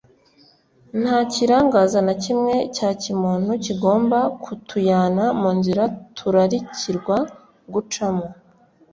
[1.01, 5.83] Nta kirangaza na kimwe cya kimuntu kigomba kutuyana mu nzira
[6.17, 7.17] turarikirwa
[7.73, 8.25] gucamo.